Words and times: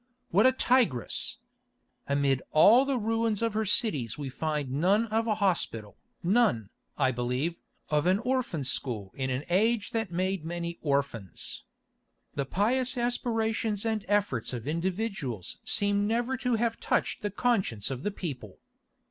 What 0.31 0.47
a 0.47 0.51
tigress! 0.51 1.37
Amid 2.07 2.41
all 2.49 2.85
the 2.85 2.97
ruins 2.97 3.43
of 3.43 3.53
her 3.53 3.65
cities 3.65 4.17
we 4.17 4.29
find 4.29 4.71
none 4.71 5.05
of 5.09 5.27
a 5.27 5.35
hospital, 5.35 5.95
none, 6.23 6.71
I 6.97 7.11
believe, 7.11 7.53
of 7.91 8.07
an 8.07 8.17
orphan 8.17 8.63
school 8.63 9.11
in 9.13 9.29
an 9.29 9.43
age 9.47 9.91
that 9.91 10.11
made 10.11 10.43
many 10.43 10.79
orphans. 10.81 11.65
The 12.33 12.47
pious 12.47 12.97
aspirations 12.97 13.85
and 13.85 14.03
efforts 14.07 14.53
of 14.53 14.67
individuals 14.67 15.59
seem 15.63 16.07
never 16.07 16.35
to 16.35 16.55
have 16.55 16.79
touched 16.79 17.21
the 17.21 17.29
conscience 17.29 17.91
of 17.91 18.01
the 18.01 18.09
people. 18.09 18.57